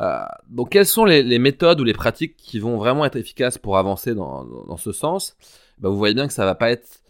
Euh, 0.00 0.22
donc 0.48 0.70
quelles 0.70 0.86
sont 0.86 1.04
les, 1.04 1.38
méthodes 1.38 1.80
ou 1.80 1.84
les 1.84 1.92
pratiques 1.92 2.36
qui 2.36 2.60
vont 2.60 2.76
vraiment 2.76 3.04
être 3.04 3.16
efficaces 3.16 3.58
pour 3.58 3.78
avancer 3.78 4.14
dans, 4.14 4.76
ce 4.76 4.92
sens? 4.92 5.36
Bah, 5.78 5.88
Vous 5.88 5.98
voyez 5.98 6.14
bien 6.14 6.28
que 6.28 6.32
ça 6.32 6.44
va 6.44 6.54
pas 6.54 6.70
être 6.70 7.02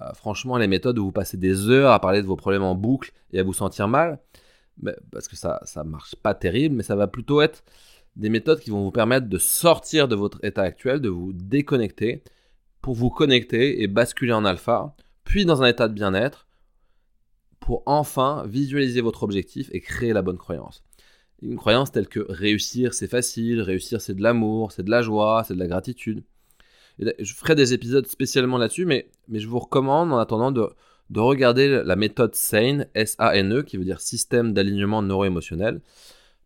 euh, 0.00 0.12
franchement, 0.14 0.56
les 0.56 0.68
méthodes 0.68 0.98
où 0.98 1.04
vous 1.04 1.12
passez 1.12 1.36
des 1.36 1.68
heures 1.68 1.92
à 1.92 2.00
parler 2.00 2.22
de 2.22 2.26
vos 2.26 2.36
problèmes 2.36 2.62
en 2.62 2.74
boucle 2.74 3.12
et 3.32 3.40
à 3.40 3.42
vous 3.42 3.52
sentir 3.52 3.88
mal, 3.88 4.18
parce 5.12 5.28
que 5.28 5.36
ça 5.36 5.60
ne 5.76 5.82
marche 5.82 6.16
pas 6.16 6.34
terrible, 6.34 6.74
mais 6.76 6.82
ça 6.82 6.96
va 6.96 7.06
plutôt 7.06 7.42
être 7.42 7.62
des 8.16 8.28
méthodes 8.28 8.60
qui 8.60 8.70
vont 8.70 8.82
vous 8.82 8.90
permettre 8.90 9.28
de 9.28 9.38
sortir 9.38 10.08
de 10.08 10.14
votre 10.14 10.44
état 10.44 10.62
actuel, 10.62 11.00
de 11.00 11.08
vous 11.08 11.32
déconnecter, 11.32 12.22
pour 12.82 12.94
vous 12.94 13.10
connecter 13.10 13.82
et 13.82 13.86
basculer 13.86 14.32
en 14.32 14.44
alpha, 14.44 14.94
puis 15.24 15.44
dans 15.44 15.62
un 15.62 15.66
état 15.66 15.88
de 15.88 15.94
bien-être, 15.94 16.46
pour 17.60 17.82
enfin 17.86 18.44
visualiser 18.46 19.00
votre 19.00 19.22
objectif 19.22 19.68
et 19.72 19.80
créer 19.80 20.12
la 20.12 20.22
bonne 20.22 20.38
croyance. 20.38 20.82
Une 21.42 21.56
croyance 21.56 21.92
telle 21.92 22.08
que 22.08 22.24
réussir 22.28 22.94
c'est 22.94 23.08
facile, 23.08 23.60
réussir 23.60 24.00
c'est 24.00 24.14
de 24.14 24.22
l'amour, 24.22 24.72
c'est 24.72 24.82
de 24.82 24.90
la 24.90 25.02
joie, 25.02 25.44
c'est 25.46 25.54
de 25.54 25.58
la 25.58 25.66
gratitude 25.66 26.24
je 27.18 27.34
ferai 27.34 27.54
des 27.54 27.72
épisodes 27.72 28.06
spécialement 28.06 28.58
là-dessus, 28.58 28.84
mais, 28.84 29.08
mais 29.28 29.38
je 29.38 29.48
vous 29.48 29.58
recommande 29.58 30.12
en 30.12 30.18
attendant 30.18 30.52
de, 30.52 30.68
de 31.10 31.20
regarder 31.20 31.82
la 31.84 31.96
méthode 31.96 32.34
SANE, 32.34 32.86
S-A-N-E, 32.94 33.62
qui 33.62 33.76
veut 33.76 33.84
dire 33.84 34.00
système 34.00 34.52
d'alignement 34.52 35.02
neuro-émotionnel. 35.02 35.80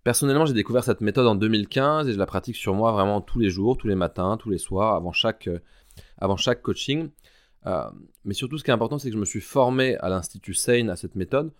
Personnellement, 0.04 0.44
j'ai 0.44 0.52
découvert 0.52 0.84
cette 0.84 1.00
méthode 1.00 1.26
en 1.26 1.34
2015 1.34 2.08
et 2.08 2.12
je 2.12 2.18
la 2.18 2.26
pratique 2.26 2.56
sur 2.56 2.74
moi 2.74 2.92
vraiment 2.92 3.22
tous 3.22 3.38
les 3.38 3.48
jours, 3.48 3.78
tous 3.78 3.88
les 3.88 3.94
matins, 3.94 4.36
tous 4.36 4.50
les 4.50 4.58
soirs, 4.58 4.96
avant 4.96 5.12
chaque, 5.12 5.48
euh, 5.48 6.54
coaching. 6.62 7.08
Euh, 7.64 7.88
mais 8.26 8.34
surtout, 8.34 8.58
ce 8.58 8.64
qui 8.64 8.70
est 8.70 8.74
important, 8.74 8.98
c'est 8.98 9.08
que 9.08 9.14
je 9.14 9.18
me 9.18 9.24
suis 9.24 9.40
formé 9.40 9.96
à 9.96 10.10
l'Institut 10.10 10.52
SANE 10.52 10.90
à 10.90 10.96
cette 10.96 11.14
méthode 11.14 11.52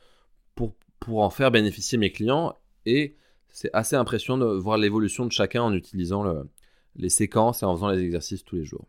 pour, 0.55 0.75
en 1.07 1.31
faire 1.31 1.51
bénéficier 1.51 1.99
mes 1.99 2.13
clients 2.13 2.57
et 2.87 3.17
c'est 3.49 3.71
assez 3.75 3.95
impressionnant 3.95 4.47
de 4.47 4.53
voir 4.55 4.79
l'évolution 4.79 5.27
de 5.27 5.33
chacun 5.33 5.63
en 5.63 5.73
utilisant 5.75 6.23
le, 6.23 6.49
les 6.97 7.11
séquences 7.11 7.63
et 7.63 7.67
en 7.67 7.75
faisant 7.75 7.89
les 7.89 8.03
exercices 8.03 8.43
tous 8.43 8.57
les 8.57 8.65
jours. 8.65 8.87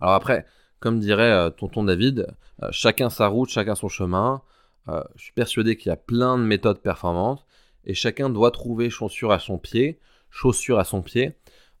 Alors 0.00 0.14
après, 0.14 0.46
comme 0.78 1.00
dirait 1.00 1.30
euh, 1.30 1.50
tonton 1.50 1.84
David, 1.84 2.28
chacun 2.70 3.10
sa 3.10 3.28
route, 3.28 3.50
chacun 3.50 3.76
son 3.76 3.88
chemin. 3.88 4.42
Je 4.88 5.22
suis 5.22 5.32
persuadé 5.32 5.76
qu'il 5.76 5.90
y 5.90 5.92
a 5.92 5.96
plein 5.96 6.36
de 6.36 6.42
méthodes 6.42 6.80
performantes 6.80 7.46
et 7.84 7.94
chacun 7.94 8.30
doit 8.30 8.50
trouver 8.50 8.90
chaussure 8.90 9.32
à 9.32 9.38
son 9.38 9.58
pied, 9.58 9.98
chaussure 10.30 10.78
à 10.78 10.84
son 10.84 11.02
pied, 11.02 11.32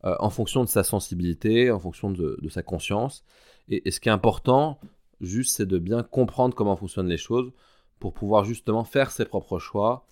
en 0.02 0.30
fonction 0.30 0.64
de 0.64 0.68
sa 0.68 0.82
sensibilité, 0.82 1.70
en 1.70 1.78
fonction 1.78 2.10
de, 2.10 2.38
sa 2.48 2.62
conscience. 2.62 3.22
Et, 3.68 3.86
et, 3.86 3.90
ce 3.90 4.00
qui 4.00 4.08
est 4.08 4.12
important, 4.12 4.80
juste, 5.20 5.56
c'est 5.56 5.66
de 5.66 5.78
bien 5.78 6.02
comprendre 6.02 6.54
comment 6.54 6.74
fonctionnent 6.74 7.08
les 7.08 7.18
choses 7.18 7.52
pour 7.98 8.14
pouvoir 8.14 8.44
justement 8.44 8.84
faire 8.84 9.10
ses 9.10 9.26
propres 9.26 9.58
choix 9.58 10.06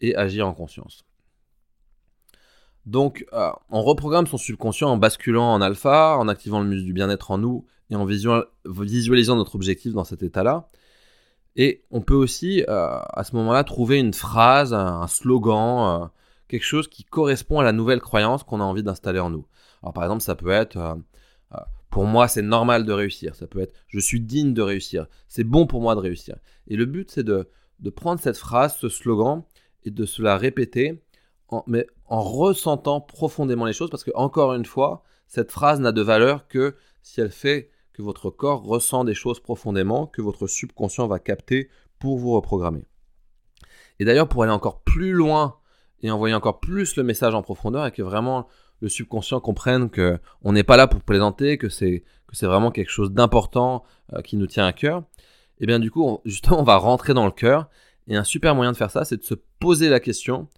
et 0.00 0.14
agir 0.14 0.46
en 0.46 0.52
conscience. 0.52 1.04
Donc, 2.86 3.26
euh, 3.32 3.50
on 3.70 3.82
reprogramme 3.82 4.26
son 4.26 4.38
subconscient 4.38 4.88
en 4.88 4.96
basculant 4.96 5.52
en 5.52 5.60
alpha, 5.60 6.16
en 6.18 6.28
activant 6.28 6.60
le 6.60 6.66
muscle 6.66 6.86
du 6.86 6.92
bien-être 6.92 7.30
en 7.30 7.38
nous 7.38 7.66
et 7.90 7.96
en 7.96 8.04
visualisant 8.04 9.36
notre 9.36 9.54
objectif 9.54 9.92
dans 9.92 10.04
cet 10.04 10.22
état-là. 10.22 10.68
Et 11.60 11.84
on 11.90 12.00
peut 12.00 12.14
aussi, 12.14 12.62
euh, 12.68 12.98
à 13.12 13.24
ce 13.24 13.34
moment-là, 13.36 13.64
trouver 13.64 13.98
une 13.98 14.14
phrase, 14.14 14.72
un, 14.72 15.06
slogan, 15.06 16.02
euh, 16.02 16.06
quelque 16.48 16.64
chose 16.64 16.88
qui 16.88 17.04
correspond 17.04 17.60
à 17.60 17.64
la 17.64 17.72
nouvelle 17.72 18.00
croyance 18.00 18.44
qu'on 18.44 18.60
a 18.60 18.64
envie 18.64 18.82
d'installer 18.82 19.20
en 19.20 19.30
nous. 19.30 19.46
Alors, 19.82 19.92
par 19.92 20.04
exemple, 20.04 20.22
ça 20.22 20.34
peut 20.34 20.50
être 20.50 20.96
pour 21.90 22.04
moi, 22.04 22.28
c'est 22.28 22.42
normal 22.42 22.86
de 22.86 22.92
réussir. 22.92 23.34
Ça 23.34 23.46
peut 23.46 23.60
être 23.60 23.74
je 23.88 23.98
suis 23.98 24.20
digne 24.20 24.54
de 24.54 24.62
réussir. 24.62 25.06
C'est 25.28 25.44
bon 25.44 25.66
pour 25.66 25.82
moi 25.82 25.94
de 25.96 26.00
réussir. 26.00 26.36
Et 26.68 26.76
le 26.76 26.86
but, 26.86 27.10
c'est 27.10 27.24
de, 27.24 27.48
de 27.80 27.90
prendre 27.90 28.20
cette 28.20 28.38
phrase, 28.38 28.76
ce 28.76 28.88
slogan, 28.88 29.42
et 29.84 29.90
de 29.90 30.04
se 30.06 30.22
la 30.22 30.36
répéter 30.36 31.02
mais 31.66 31.86
en 32.06 32.22
ressentant 32.22 33.00
profondément 33.00 33.64
les 33.64 33.72
choses, 33.72 33.90
parce 33.90 34.04
que 34.04 34.12
encore 34.14 34.54
une 34.54 34.64
fois, 34.64 35.02
cette 35.26 35.50
phrase 35.50 35.80
n'a 35.80 35.90
de 35.92 36.02
valeur 36.02 36.46
que 36.46 36.76
si 37.02 37.20
elle 37.20 37.30
fait 37.30 37.70
votre 38.00 38.30
corps 38.30 38.62
ressent 38.62 39.04
des 39.04 39.14
choses 39.14 39.40
profondément, 39.40 40.06
que 40.06 40.22
votre 40.22 40.46
subconscient 40.46 41.06
va 41.06 41.18
capter 41.18 41.70
pour 41.98 42.18
vous 42.18 42.32
reprogrammer. 42.32 42.86
Et 43.98 44.04
d'ailleurs, 44.04 44.28
pour 44.28 44.42
aller 44.42 44.52
encore 44.52 44.80
plus 44.80 45.12
loin 45.12 45.56
et 46.02 46.10
envoyer 46.10 46.34
encore 46.34 46.60
plus 46.60 46.96
le 46.96 47.02
message 47.02 47.34
en 47.34 47.42
profondeur 47.42 47.86
et 47.86 47.92
que 47.92 48.02
vraiment 48.02 48.48
le 48.80 48.88
subconscient 48.88 49.40
comprenne 49.40 49.90
que 49.90 50.18
on 50.42 50.52
n'est 50.52 50.64
pas 50.64 50.78
là 50.78 50.86
pour 50.86 51.02
plaisanter, 51.02 51.58
que 51.58 51.68
c'est 51.68 52.04
que 52.26 52.36
c'est 52.36 52.46
vraiment 52.46 52.70
quelque 52.70 52.90
chose 52.90 53.12
d'important 53.12 53.84
euh, 54.14 54.22
qui 54.22 54.36
nous 54.36 54.46
tient 54.46 54.66
à 54.66 54.72
cœur. 54.72 55.02
Et 55.58 55.66
bien 55.66 55.78
du 55.78 55.90
coup, 55.90 56.20
justement, 56.24 56.60
on 56.60 56.64
va 56.64 56.76
rentrer 56.76 57.12
dans 57.12 57.26
le 57.26 57.32
cœur. 57.32 57.68
Et 58.08 58.16
un 58.16 58.24
super 58.24 58.54
moyen 58.54 58.72
de 58.72 58.76
faire 58.76 58.90
ça, 58.90 59.04
c'est 59.04 59.18
de 59.18 59.22
se 59.22 59.34
poser 59.58 59.88
la 59.88 60.00
question 60.00 60.48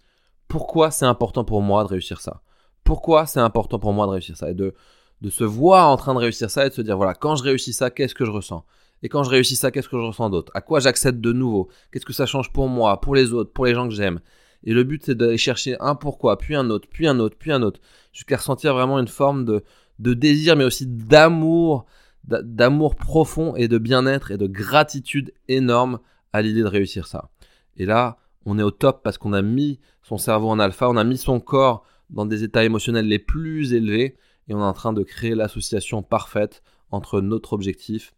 pourquoi 0.53 0.91
c'est 0.91 1.05
important 1.05 1.43
pour 1.43 1.63
moi 1.63 1.83
de 1.83 1.87
réussir 1.87 2.21
ça? 2.21 2.43
Pourquoi 2.83 3.25
c'est 3.25 3.39
important 3.39 3.79
pour 3.79 3.91
moi 3.91 4.05
de 4.05 4.11
réussir 4.11 4.37
ça? 4.37 4.51
Et 4.51 4.53
de, 4.53 4.75
de 5.23 5.29
se 5.29 5.45
voir 5.45 5.89
en 5.89 5.95
train 5.95 6.13
de 6.13 6.19
réussir 6.19 6.51
ça 6.51 6.65
et 6.65 6.69
de 6.69 6.73
se 6.73 6.81
dire 6.81 6.97
voilà, 6.97 7.13
quand 7.13 7.37
je 7.37 7.43
réussis 7.43 7.71
ça, 7.71 7.89
qu'est-ce 7.89 8.13
que 8.13 8.25
je 8.25 8.31
ressens? 8.31 8.65
Et 9.03 9.09
quand 9.09 9.23
je 9.23 9.29
réussis 9.29 9.55
ça, 9.55 9.71
qu'est-ce 9.71 9.87
que 9.87 9.97
je 9.97 10.05
ressens 10.05 10.29
d'autre? 10.29 10.51
À 10.53 10.61
quoi 10.61 10.81
j'accède 10.81 11.21
de 11.21 11.31
nouveau? 11.31 11.69
Qu'est-ce 11.91 12.05
que 12.05 12.13
ça 12.13 12.25
change 12.25 12.51
pour 12.51 12.67
moi, 12.67 12.99
pour 12.99 13.15
les 13.15 13.31
autres, 13.33 13.51
pour 13.51 13.65
les 13.65 13.73
gens 13.73 13.87
que 13.87 13.93
j'aime? 13.93 14.19
Et 14.65 14.73
le 14.73 14.83
but, 14.83 15.03
c'est 15.05 15.15
d'aller 15.15 15.37
chercher 15.37 15.77
un 15.79 15.95
pourquoi, 15.95 16.37
puis 16.37 16.55
un 16.55 16.69
autre, 16.69 16.87
puis 16.89 17.07
un 17.07 17.19
autre, 17.19 17.37
puis 17.37 17.51
un 17.51 17.61
autre, 17.61 17.79
jusqu'à 18.11 18.37
ressentir 18.37 18.73
vraiment 18.73 18.99
une 18.99 19.07
forme 19.07 19.45
de, 19.45 19.63
de 19.99 20.13
désir, 20.13 20.55
mais 20.57 20.63
aussi 20.65 20.85
d'amour, 20.87 21.85
d'amour 22.25 22.95
profond 22.95 23.55
et 23.55 23.67
de 23.67 23.77
bien-être 23.77 24.31
et 24.31 24.37
de 24.37 24.47
gratitude 24.47 25.33
énorme 25.47 25.99
à 26.33 26.41
l'idée 26.41 26.61
de 26.61 26.67
réussir 26.67 27.07
ça. 27.07 27.29
Et 27.77 27.85
là, 27.85 28.17
on 28.45 28.59
est 28.59 28.63
au 28.63 28.71
top 28.71 29.03
parce 29.03 29.17
qu'on 29.17 29.33
a 29.33 29.41
mis 29.41 29.79
son 30.01 30.17
cerveau 30.17 30.49
en 30.49 30.59
alpha, 30.59 30.89
on 30.89 30.97
a 30.97 31.03
mis 31.03 31.17
son 31.17 31.39
corps 31.39 31.85
dans 32.09 32.25
des 32.25 32.43
états 32.43 32.63
émotionnels 32.63 33.07
les 33.07 33.19
plus 33.19 33.73
élevés 33.73 34.17
et 34.47 34.53
on 34.53 34.59
est 34.59 34.63
en 34.63 34.73
train 34.73 34.93
de 34.93 35.03
créer 35.03 35.35
l'association 35.35 36.03
parfaite 36.03 36.63
entre 36.91 37.21
notre 37.21 37.53
objectif 37.53 38.13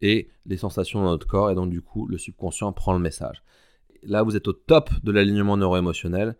et 0.00 0.28
les 0.46 0.56
sensations 0.56 1.02
dans 1.02 1.10
notre 1.10 1.26
corps 1.26 1.50
et 1.50 1.54
donc 1.54 1.70
du 1.70 1.82
coup 1.82 2.06
le 2.06 2.18
subconscient 2.18 2.72
prend 2.72 2.92
le 2.92 2.98
message. 2.98 3.42
Là 4.02 4.22
vous 4.22 4.36
êtes 4.36 4.48
au 4.48 4.52
top 4.52 4.90
de 5.02 5.12
l'alignement 5.12 5.56
neuro-émotionnel 5.56 6.36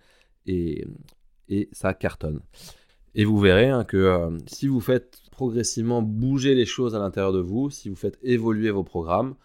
et, 0.46 0.86
et 1.48 1.68
ça 1.72 1.94
cartonne. 1.94 2.40
Et 3.14 3.24
vous 3.24 3.38
verrez 3.38 3.68
hein, 3.68 3.84
que 3.84 3.96
euh, 3.96 4.36
si 4.46 4.66
vous 4.66 4.80
faites 4.80 5.20
progressivement 5.30 6.02
bouger 6.02 6.54
les 6.54 6.66
choses 6.66 6.94
à 6.94 6.98
l'intérieur 6.98 7.32
de 7.32 7.40
vous, 7.40 7.70
si 7.70 7.88
vous 7.88 7.96
faites 7.96 8.18
évoluer 8.22 8.70
vos 8.70 8.82
programmes, 8.82 9.36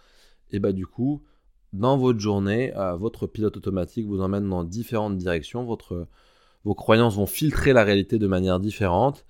et 0.51 0.59
bah 0.59 0.71
du 0.71 0.87
coup 0.87 1.23
dans 1.71 1.97
votre 1.97 2.19
journée, 2.19 2.75
euh, 2.75 2.95
votre 2.95 3.27
pilote 3.27 3.57
automatique 3.57 4.07
vous 4.07 4.21
emmène 4.21 4.49
dans 4.49 4.63
différentes 4.63 5.17
directions, 5.17 5.65
votre, 5.65 6.07
vos 6.63 6.73
croyances 6.73 7.15
vont 7.15 7.27
filtrer 7.27 7.73
la 7.73 7.83
réalité 7.83 8.17
de 8.17 8.27
manière 8.27 8.59
différente 8.59 9.25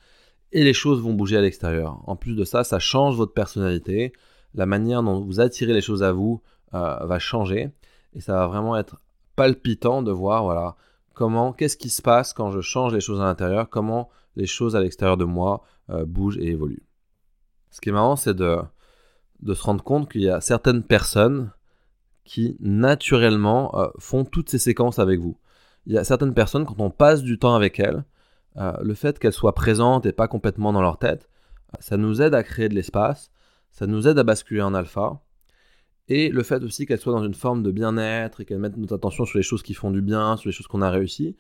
et 0.52 0.64
les 0.64 0.74
choses 0.74 1.02
vont 1.02 1.14
bouger 1.14 1.38
à 1.38 1.42
l'extérieur. 1.42 2.02
En 2.08 2.16
plus 2.16 2.36
de 2.36 2.44
ça, 2.44 2.64
ça 2.64 2.80
change 2.80 3.16
votre 3.16 3.34
personnalité, 3.34 4.14
la 4.56 4.66
manière 4.66 5.04
dont 5.04 5.22
vous 5.22 5.40
attirez 5.40 5.74
les 5.74 5.82
choses 5.82 6.04
à 6.04 6.12
vous 6.12 6.42
euh, 6.74 7.06
va 7.06 7.20
changer 7.20 7.70
et 8.14 8.22
ça 8.22 8.34
va 8.34 8.48
vraiment 8.48 8.78
être 8.78 9.00
palpitant 9.36 10.02
de 10.02 10.12
voir 10.12 10.44
voilà 10.44 10.76
comment, 11.14 11.54
qu'est-ce 11.54 11.78
qui 11.78 11.90
se 11.90 12.02
passe 12.02 12.34
quand 12.34 12.52
je 12.52 12.62
change 12.62 12.94
les 12.94 13.02
choses 13.02 13.22
à 13.22 13.26
l'intérieur, 13.26 13.70
comment 13.70 14.10
les 14.36 14.46
choses 14.46 14.76
à 14.76 14.82
l'extérieur 14.82 15.18
de 15.18 15.26
moi 15.26 15.64
euh, 15.90 16.06
bougent 16.06 16.38
et 16.38 16.48
évoluent. 16.48 16.86
Ce 17.72 17.82
qui 17.82 17.90
est 17.90 17.92
marrant, 17.92 18.16
c'est 18.16 18.34
de, 18.34 18.58
de 19.42 19.54
se 19.54 19.64
rendre 19.64 19.84
compte 19.84 20.12
qu'il 20.12 20.22
y 20.22 20.30
a 20.30 20.42
certaines 20.42 20.84
personnes 20.84 21.52
qui 22.24 22.56
naturellement 22.60 23.78
euh, 23.80 23.88
font 23.98 24.24
toutes 24.24 24.50
ces 24.50 24.60
séquences 24.60 25.00
avec 25.00 25.20
vous. 25.20 25.38
Il 25.86 25.94
y 25.94 25.98
a 25.98 26.04
certaines 26.04 26.34
personnes, 26.34 26.66
quand 26.66 26.80
on 26.80 26.90
passe 26.90 27.24
du 27.24 27.40
temps 27.40 27.56
avec 27.56 27.80
elles, 27.80 28.04
euh, 28.60 28.74
le 28.82 28.94
fait 28.94 29.20
qu'elles 29.20 29.34
soient 29.34 29.56
présentes 29.56 30.06
et 30.06 30.12
pas 30.12 30.28
complètement 30.28 30.74
dans 30.74 30.82
leur 30.82 30.98
tête, 30.98 31.30
euh, 31.74 31.78
ça 31.80 31.98
nous 31.98 32.22
aide 32.22 32.34
à 32.34 32.44
créer 32.44 32.70
de 32.70 32.76
l'espace, 32.76 33.32
ça 33.72 33.88
nous 33.88 34.08
aide 34.08 34.20
à 34.20 34.24
basculer 34.24 34.62
en 34.62 34.74
alpha, 34.74 35.22
et 36.08 36.30
le 36.30 36.44
fait 36.44 36.64
aussi 36.64 36.86
qu'elles 36.86 37.00
soient 37.00 37.14
dans 37.14 37.24
une 37.24 37.36
forme 37.36 37.64
de 37.64 37.72
bien-être 37.72 38.42
et 38.42 38.46
qu'elles 38.46 38.60
mettent 38.60 38.78
notre 38.78 38.96
attention 38.96 39.26
sur 39.26 39.38
les 39.38 39.44
choses 39.44 39.64
qui 39.64 39.74
font 39.74 39.92
du 39.92 40.02
bien, 40.02 40.38
sur 40.38 40.50
les 40.50 40.54
choses 40.54 40.68
qu'on 40.68 40.82
a 40.82 40.90
réussi, 40.90 41.36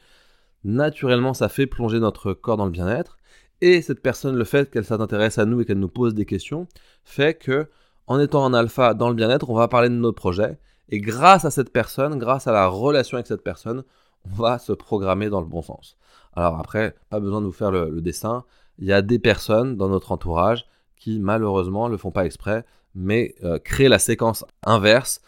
naturellement 0.64 1.34
ça 1.34 1.50
fait 1.50 1.68
plonger 1.68 2.00
notre 2.00 2.34
corps 2.34 2.58
dans 2.58 2.66
le 2.66 2.72
bien-être, 2.72 3.18
et 3.62 3.82
cette 3.82 4.02
personne, 4.02 4.36
le 4.36 4.46
fait 4.46 4.72
qu'elle 4.72 4.86
s'intéresse 4.86 5.38
à 5.38 5.46
nous 5.46 5.62
et 5.62 5.66
qu'elle 5.66 5.80
nous 5.80 5.90
pose 5.90 6.14
des 6.14 6.26
questions, 6.26 6.68
fait 7.04 7.34
que 7.34 7.68
en 8.08 8.20
étant 8.20 8.44
en 8.44 8.54
alpha 8.54 8.94
dans 8.94 9.10
le 9.10 9.16
bien-être, 9.16 9.50
on 9.50 9.56
va 9.56 9.68
parler 9.68 9.90
de 9.90 9.96
notre 9.96 10.16
projet 10.16 10.58
et 10.90 11.00
grâce 11.00 11.46
à 11.46 11.52
cette 11.52 11.72
personne, 11.72 12.18
grâce 12.18 12.48
à 12.48 12.52
la 12.52 12.68
relation 12.68 13.18
avec 13.18 13.28
cette 13.28 13.44
personne, 13.44 13.84
on 14.26 14.30
va 14.30 14.58
se 14.58 14.74
programmer 14.74 15.30
dans 15.30 15.42
le 15.42 15.48
bon 15.48 15.62
sens. 15.62 15.98
Alors 16.34 16.60
après, 16.60 16.96
pas 17.10 17.20
besoin 17.20 17.42
de 17.42 17.46
vous 17.46 17.52
faire 17.52 17.72
le, 17.72 18.02
dessin. 18.02 18.46
Il 18.78 18.86
y 18.86 18.94
a 18.94 19.02
des 19.02 19.20
personnes 19.20 19.76
dans 19.76 19.90
notre 19.90 20.12
entourage 20.12 20.66
qui 20.96 21.20
malheureusement 21.20 21.88
ne 21.88 21.92
le 21.92 21.98
font 21.98 22.12
pas 22.12 22.26
exprès, 22.26 22.66
mais 22.96 23.36
euh, 23.44 23.60
créent 23.60 23.90
la 23.90 24.00
séquence 24.00 24.46
inverse 24.64 25.22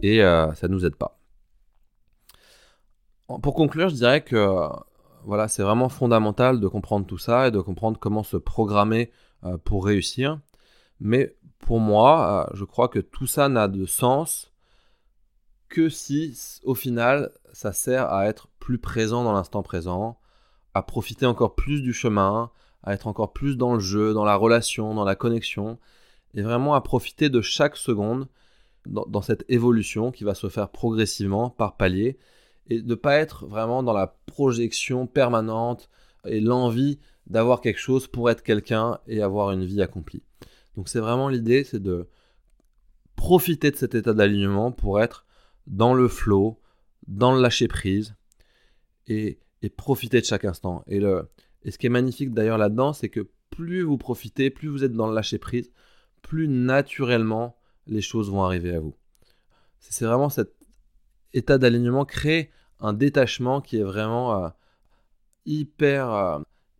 et 0.00 0.22
euh, 0.22 0.52
ça 0.54 0.68
ne 0.68 0.72
nous 0.72 0.86
aide 0.86 0.96
pas. 0.96 1.18
Pour 3.42 3.54
conclure, 3.54 3.90
je 3.90 3.94
dirais 3.94 4.22
que 4.22 4.68
voilà, 5.24 5.48
c'est 5.48 5.62
vraiment 5.62 5.90
fondamental 5.90 6.60
de 6.60 6.68
comprendre 6.68 7.06
tout 7.06 7.18
ça 7.18 7.48
et 7.48 7.50
de 7.50 7.60
comprendre 7.60 7.98
comment 7.98 8.22
se 8.22 8.38
programmer 8.38 9.10
euh, 9.44 9.58
pour 9.58 9.84
réussir. 9.84 10.40
Mais 11.00 11.36
pour 11.58 11.80
moi, 11.80 12.48
je 12.54 12.64
crois 12.64 12.88
que 12.88 12.98
tout 12.98 13.26
ça 13.26 13.48
n'a 13.48 13.68
de 13.68 13.84
sens 13.84 14.52
que 15.68 15.88
si 15.88 16.60
au 16.64 16.74
final 16.74 17.30
ça 17.52 17.72
sert 17.72 18.10
à 18.10 18.26
être 18.26 18.48
plus 18.58 18.78
présent 18.78 19.24
dans 19.24 19.32
l'instant 19.32 19.62
présent, 19.62 20.18
à 20.78 20.82
profiter 20.82 21.26
encore 21.26 21.54
plus 21.54 21.82
du 21.82 21.92
chemin, 21.92 22.50
à 22.82 22.94
être 22.94 23.06
encore 23.06 23.32
plus 23.32 23.56
dans 23.56 23.74
le 23.74 23.80
jeu, 23.80 24.14
dans 24.14 24.24
la 24.24 24.36
relation, 24.36 24.94
dans 24.94 25.04
la 25.04 25.16
connexion, 25.16 25.78
et 26.34 26.42
vraiment 26.42 26.74
à 26.74 26.80
profiter 26.80 27.28
de 27.28 27.40
chaque 27.40 27.76
seconde 27.76 28.28
dans, 28.86 29.22
cette 29.22 29.44
évolution 29.48 30.10
qui 30.10 30.24
va 30.24 30.34
se 30.34 30.48
faire 30.48 30.70
progressivement 30.70 31.50
par 31.50 31.76
palier, 31.76 32.16
et 32.68 32.80
de 32.80 32.88
ne 32.88 32.94
pas 32.94 33.16
être 33.16 33.46
vraiment 33.46 33.82
dans 33.82 33.92
la 33.92 34.18
projection 34.26 35.06
permanente 35.06 35.90
et 36.26 36.40
l'envie 36.40 36.98
d'avoir 37.26 37.60
quelque 37.60 37.80
chose 37.80 38.06
pour 38.06 38.30
être 38.30 38.42
quelqu'un 38.42 38.98
et 39.06 39.20
avoir 39.20 39.50
une 39.50 39.64
vie 39.64 39.82
accomplie. 39.82 40.22
Donc 40.76 40.88
c'est 40.88 41.00
vraiment 41.00 41.28
l'idée, 41.28 41.64
c'est 41.64 41.82
de 41.82 42.08
profiter 43.16 43.70
de 43.70 43.76
cet 43.76 43.94
état 43.94 44.14
d'alignement 44.14 44.70
pour 44.70 45.00
être 45.00 45.26
dans 45.66 45.92
le 45.92 46.08
flow, 46.08 46.60
dans 47.06 47.34
le 47.34 47.42
lâcher 47.42 47.68
prise 47.68 48.14
et, 49.08 49.38
profiter 49.76 50.20
de 50.20 50.26
chaque 50.26 50.44
instant. 50.44 50.84
Et, 50.86 51.00
le, 51.00 51.28
et 51.64 51.70
ce 51.70 51.78
qui 51.78 51.86
est 51.86 51.90
magnifique 51.90 52.32
d'ailleurs 52.32 52.58
là-dedans, 52.58 52.92
c'est 52.92 53.08
que 53.08 53.28
plus 53.50 53.82
vous 53.82 53.98
profitez, 53.98 54.50
plus 54.50 54.68
vous 54.68 54.84
êtes 54.84 54.92
dans 54.92 55.08
le 55.08 55.14
lâcher 55.14 55.38
prise, 55.38 55.72
plus 56.22 56.48
naturellement 56.48 57.56
les 57.86 58.00
choses 58.00 58.30
vont 58.30 58.44
arriver 58.44 58.74
à 58.74 58.80
vous. 58.80 58.94
C'est 59.80 60.04
vraiment 60.04 60.28
cet 60.28 60.52
état 61.32 61.58
d'alignement 61.58 62.04
crée 62.04 62.50
un 62.80 62.92
détachement 62.92 63.60
qui 63.60 63.78
est 63.78 63.82
vraiment 63.82 64.44
euh, 64.44 64.48
hyper, 65.46 66.12
euh, 66.12 66.38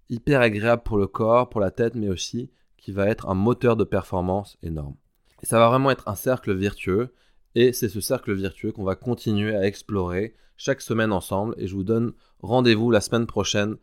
hyper 0.08 0.40
agréable 0.40 0.82
pour 0.84 0.98
le 0.98 1.06
corps, 1.06 1.48
pour 1.48 1.60
la 1.60 1.70
tête, 1.70 1.94
mais 1.94 2.08
aussi 2.08 2.50
qui 2.76 2.92
va 2.92 3.06
être 3.08 3.28
un 3.28 3.34
moteur 3.34 3.76
de 3.76 3.84
performance 3.84 4.56
énorme. 4.62 4.94
Et 5.42 5.46
ça 5.46 5.58
va 5.58 5.68
vraiment 5.68 5.90
être 5.90 6.08
un 6.08 6.14
cercle 6.14 6.52
vertueux 6.54 7.12
et 7.58 7.72
c'est 7.72 7.88
ce 7.88 8.00
cercle 8.00 8.32
vertueux 8.34 8.70
qu'on 8.70 8.84
va 8.84 8.94
continuer 8.94 9.56
à 9.56 9.66
explorer 9.66 10.36
chaque 10.56 10.80
semaine 10.80 11.10
ensemble. 11.10 11.56
Et 11.58 11.66
je 11.66 11.74
vous 11.74 11.82
donne 11.82 12.12
rendez-vous 12.40 12.92
la 12.92 13.00
semaine 13.00 13.26
prochaine 13.26 13.74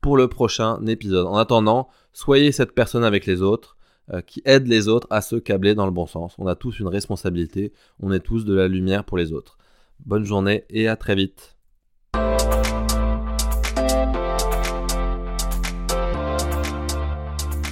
pour 0.00 0.16
le 0.16 0.26
prochain 0.26 0.84
épisode. 0.86 1.28
En 1.28 1.36
attendant, 1.36 1.88
soyez 2.12 2.50
cette 2.50 2.72
personne 2.72 3.04
avec 3.04 3.24
les 3.24 3.40
autres 3.40 3.76
euh, 4.12 4.22
qui 4.22 4.42
aide 4.44 4.66
les 4.66 4.88
autres 4.88 5.06
à 5.10 5.20
se 5.20 5.36
câbler 5.36 5.76
dans 5.76 5.84
le 5.84 5.92
bon 5.92 6.06
sens. 6.06 6.34
On 6.38 6.48
a 6.48 6.56
tous 6.56 6.80
une 6.80 6.88
responsabilité, 6.88 7.72
on 8.00 8.10
est 8.10 8.18
tous 8.18 8.44
de 8.44 8.54
la 8.54 8.66
lumière 8.66 9.04
pour 9.04 9.18
les 9.18 9.32
autres. 9.32 9.56
Bonne 10.04 10.24
journée 10.24 10.64
et 10.68 10.88
à 10.88 10.96
très 10.96 11.14
vite. 11.14 11.56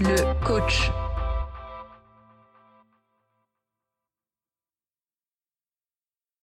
Le 0.00 0.44
coach. 0.46 0.92